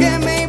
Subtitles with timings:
[0.00, 0.39] que me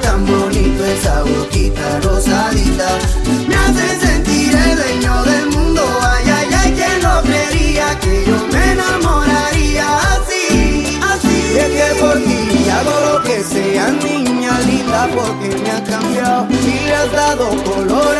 [0.00, 2.98] tan bonito, esa boquita rosadita.
[3.48, 8.36] Me hace sentir el dueño del mundo, ay, ay, ay, quien no creería que yo
[8.52, 11.52] me enamoraría así, así.
[11.54, 16.46] Y es que por ti hago lo que sea, niña linda, porque me has cambiado
[16.50, 18.15] y le has dado color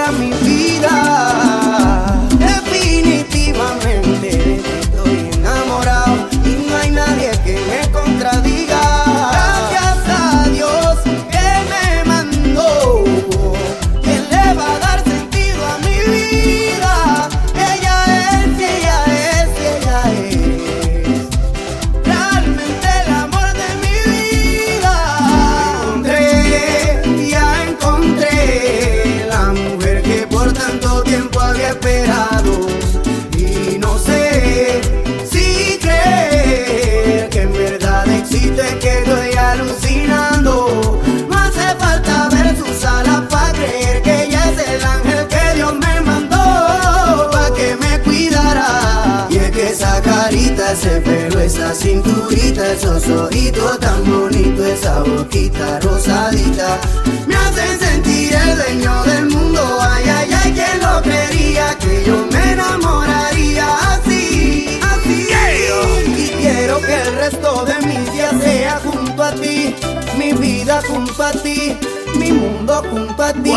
[52.77, 56.79] esos ojitos tan bonitos, esa boquita rosadita.
[57.27, 62.27] Me hacen sentir el dueño del mundo, ay, ay, ay, quien lo creería que yo
[62.31, 65.27] me enamoraría así, así.
[65.27, 66.17] Yeah.
[66.19, 69.75] Y quiero que el resto de mis días sea junto a ti,
[70.19, 71.77] mi vida junto a ti,
[72.19, 73.55] mi mundo junto a ti.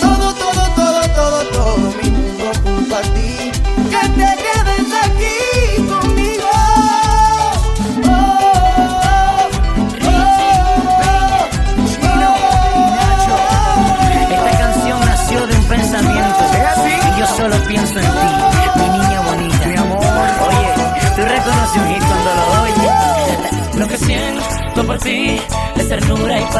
[0.00, 3.57] Todo, todo, todo, todo, todo, mi mundo junto a ti.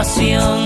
[0.08, 0.57] pasión.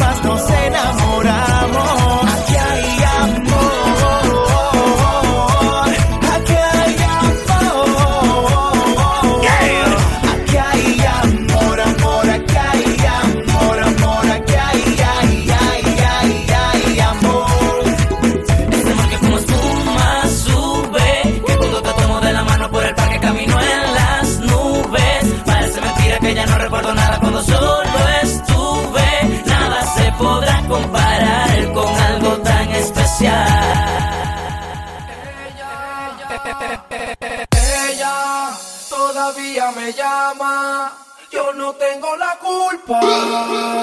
[0.00, 2.23] más nos enamoramos.
[42.86, 43.73] Bye.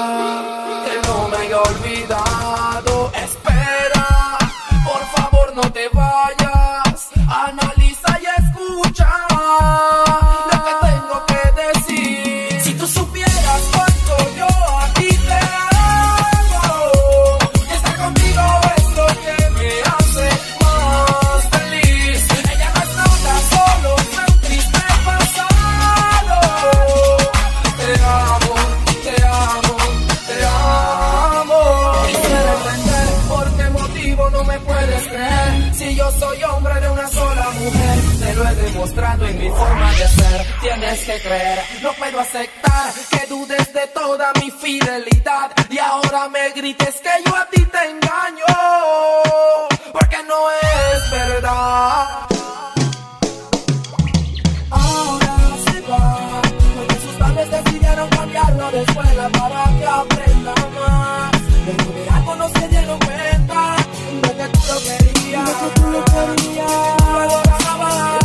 [58.71, 61.31] a la escuela para que aprenda más.
[61.65, 63.75] De tu verano no se dieron cuenta
[64.21, 65.45] de que tú lo querías.
[65.45, 66.97] De que tú lo querías.
[66.97, 68.21] Tú lo adorabas.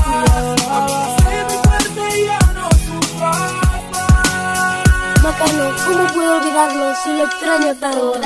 [1.22, 3.34] Soy mi fuerte y ya no tu papá.
[5.22, 8.20] Macano, ¿cómo puedo olvidarlo si lo extraño tanto?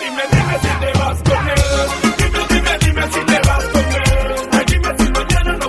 [0.00, 1.54] dime, dime si te vas con él.
[2.18, 3.90] Dime, dime, dime si te vas con él.
[4.52, 5.66] Ay, dime si mañana no.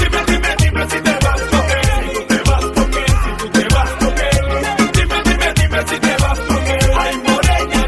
[0.00, 1.88] Dime, dime, dime si te vas con él.
[2.00, 4.44] Si tú te vas con él, si tú te vas con él.
[4.96, 6.90] Dime, dime, dime si te vas con él.
[6.98, 7.80] Ay, morena.
[7.80, 7.86] Ay,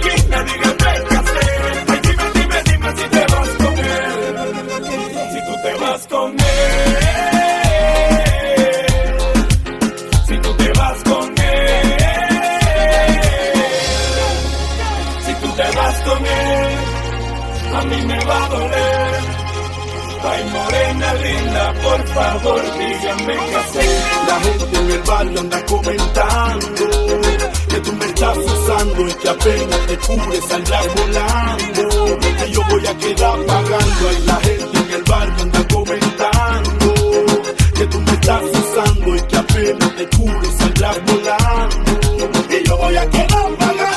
[2.06, 3.84] dime, dime, dime si te vas con él.
[5.32, 6.51] Si tú te vas con él.
[23.02, 26.66] La gente en el barrio anda comentando
[27.68, 32.18] que tú me estás usando y que apenas te cubre saldrás volando.
[32.20, 34.12] Que yo voy a quedar pagando.
[34.12, 36.94] Y la gente en el barrio anda comentando
[37.74, 42.30] que tú me estás usando y que apenas te cubre saldrás volando.
[42.50, 43.91] Y yo voy a quedar pagando.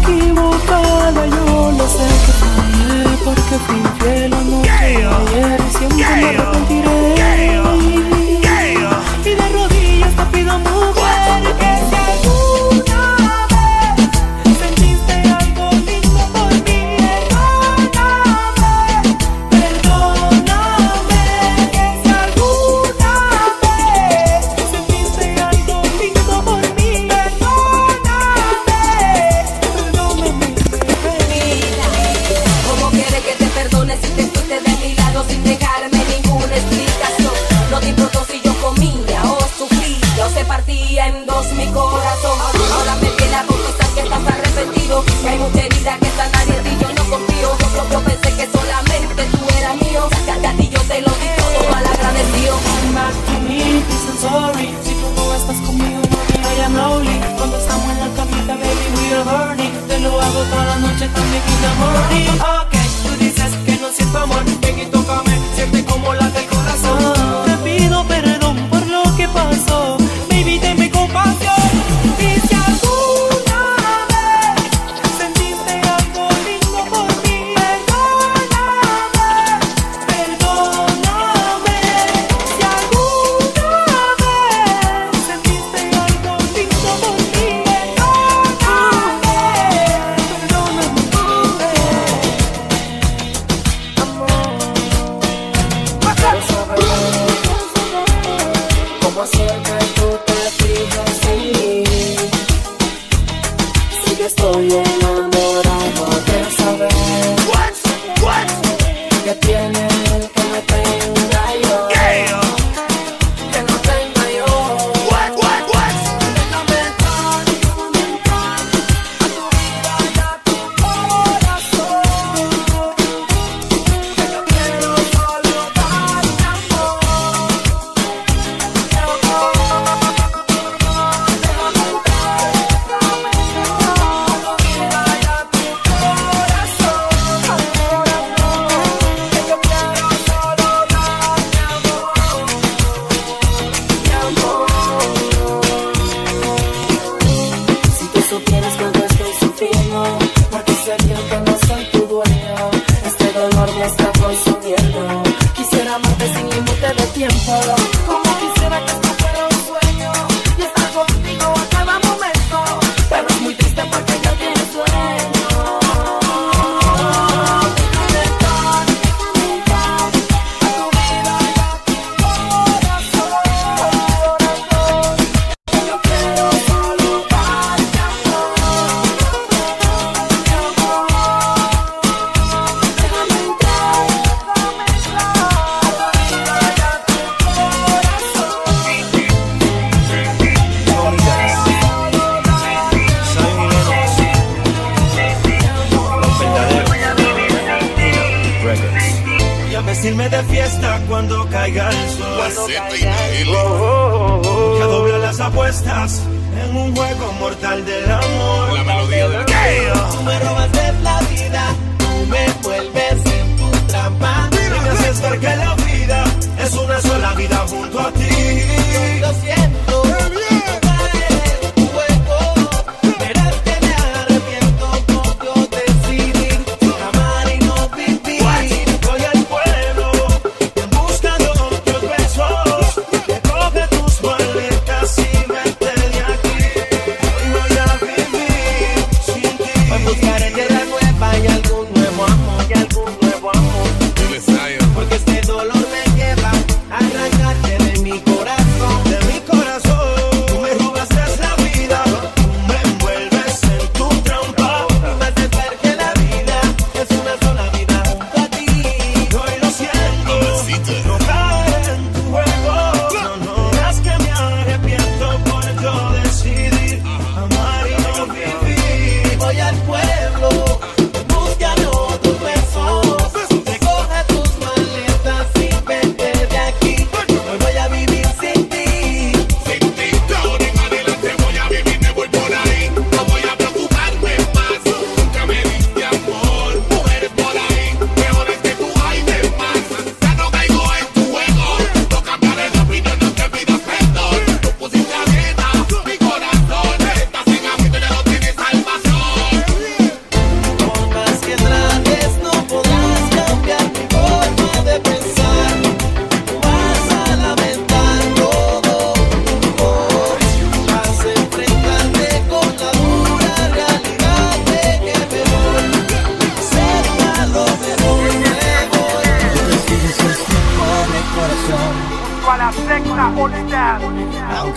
[0.00, 5.16] equivocada, yo lo sé que fallé porque fui infiel anoche yeah.
[5.18, 6.16] ayer y siempre yeah.
[6.16, 7.14] me arrepentiré.
[7.16, 7.69] Yeah.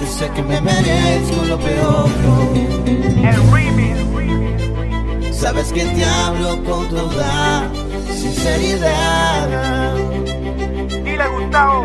[0.03, 2.09] que sé que me merezco lo peor.
[3.31, 3.41] El.
[5.33, 7.71] Sabes que te hablo con toda
[8.07, 9.95] sinceridad.
[11.05, 11.83] Dile Gustavo.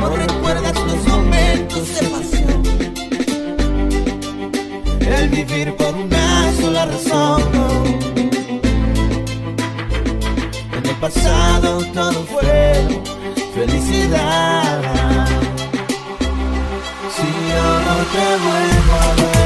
[0.00, 2.62] No recuerdas los momentos de pasión.
[5.00, 7.42] El vivir por una sola razón.
[10.76, 12.88] En el pasado todo fue
[13.54, 15.27] felicidad.
[18.10, 19.37] pra voleibol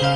[0.00, 0.06] El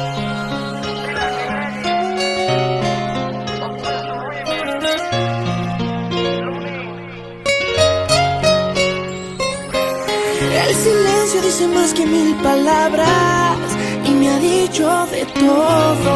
[10.75, 13.59] silencio dice más que mil palabras
[14.07, 16.15] y me ha dicho de todo.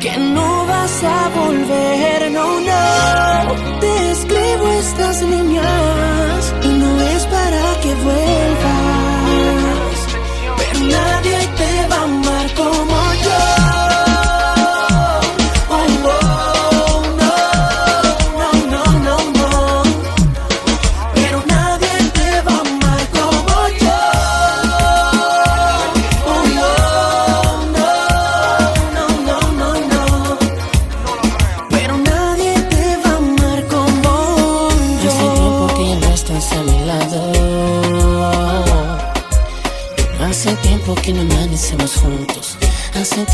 [0.00, 3.80] Que no vas a volver, no, no.
[3.80, 8.45] Te escribo estas líneas y no es para que vuelvas.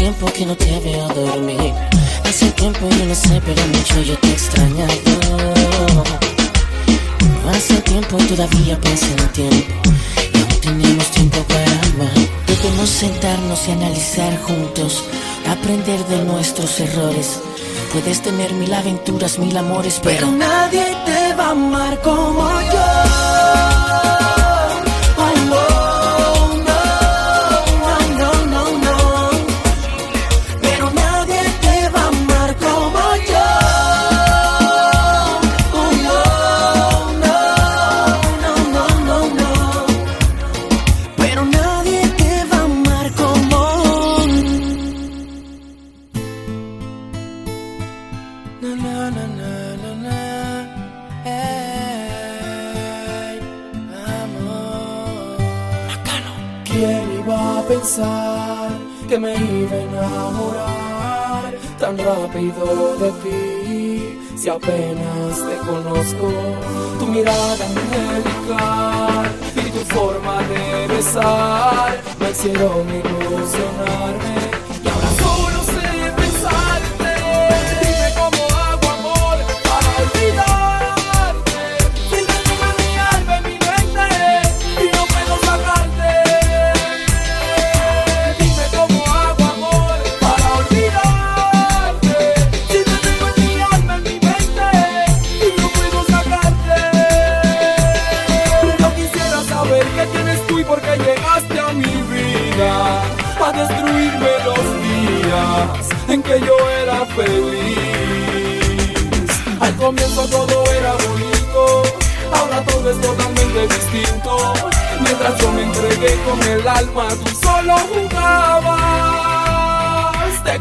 [0.03, 1.73] tiempo que no te veo dormir.
[2.25, 4.93] Hace tiempo yo no sé, pero mucho yo te he extrañado.
[7.49, 9.91] Hace tiempo todavía pensé en tiempo.
[10.35, 12.19] Y aún tenemos tiempo para amar.
[12.49, 15.05] Debemos sentarnos y analizar juntos.
[15.49, 17.39] Aprender de nuestros errores.
[17.93, 22.82] Puedes tener mil aventuras, mil amores, pero nadie te va a amar como yo.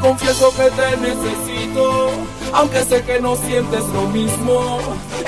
[0.01, 2.09] confieso que te necesito,
[2.53, 4.79] aunque sé que no sientes lo mismo.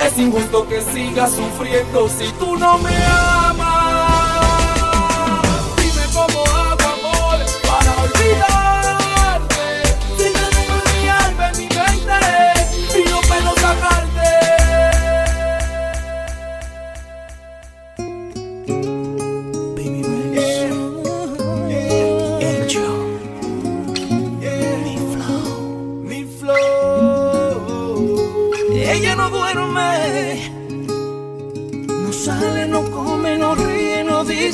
[0.04, 3.33] Es injusto que sigas sufriendo si tú no me amas.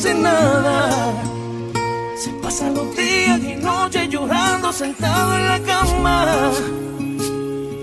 [0.01, 1.13] dice nada.
[2.17, 6.53] Se pasan los días y noches llorando sentado en la cama,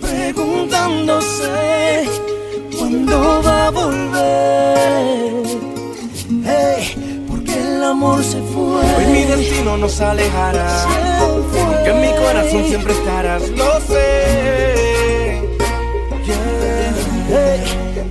[0.01, 2.09] preguntándose
[2.77, 5.43] cuándo va a volver.
[7.27, 8.81] Porque el amor se fue.
[8.97, 10.85] Hoy mi destino nos alejará,
[11.19, 13.47] porque en mi corazón siempre estarás.
[13.49, 14.86] Lo sé.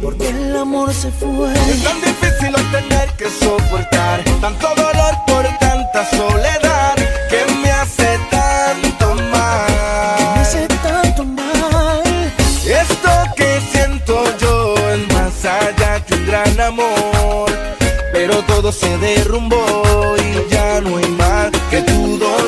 [0.06, 1.52] porque el amor se fue.
[1.52, 6.94] Es tan difícil tener que soportar tanto dolor por tanta soledad
[7.28, 9.66] que me hace tanto mal.
[10.34, 12.04] Me hace tanto mal.
[12.82, 17.50] Esto que siento yo es más allá que un gran amor,
[18.12, 22.45] pero todo se derrumbó y ya no hay más que tu dolor.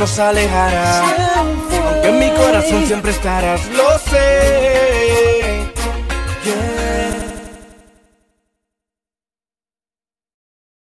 [0.00, 1.02] nos alejará.
[1.36, 4.39] Aunque en mi corazón siempre estarás, lo sé.